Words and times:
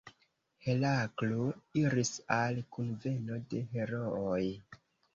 Heraklo 0.67 1.43
iris 1.83 2.13
al 2.39 2.59
kunveno 2.79 3.41
de 3.55 3.65
herooj. 3.79 4.45